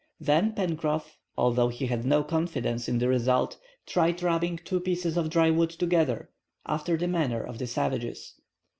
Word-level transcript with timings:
Then 0.19 0.53
Pencroff, 0.53 1.17
although 1.37 1.67
he 1.67 1.85
had 1.85 2.05
no 2.05 2.23
confidence 2.23 2.89
in 2.89 2.97
the 2.97 3.07
result, 3.07 3.59
tried 3.85 4.23
rubbing 4.23 4.57
two 4.57 4.79
pieces 4.79 5.15
of 5.15 5.29
dry 5.29 5.51
wood 5.51 5.69
together, 5.69 6.31
after 6.65 6.97
the 6.97 7.07
manner 7.07 7.43
of 7.43 7.59
the 7.59 7.67
savages. 7.67 8.33